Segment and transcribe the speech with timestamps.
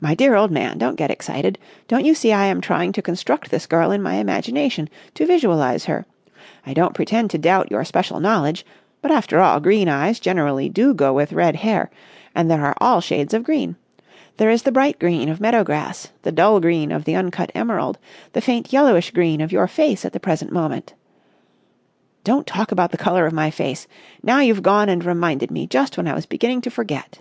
[0.00, 1.56] "My dear old man, don't get excited.
[1.86, 5.84] Don't you see I am trying to construct this girl in my imagination, to visualise
[5.84, 6.06] her?
[6.66, 8.66] I don't pretend to doubt your special knowledge,
[9.00, 11.88] but after all green eyes generally do go with red hair
[12.34, 13.76] and there are all shades of green.
[14.38, 17.98] There is the bright green of meadow grass, the dull green of the uncut emerald,
[18.32, 20.94] the faint yellowish green of your face at the present moment...."
[22.24, 23.86] "Don't talk about the colour of my face!
[24.20, 27.20] Now you've gone and reminded me just when I was beginning to forget."